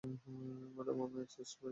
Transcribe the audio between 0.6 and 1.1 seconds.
madam,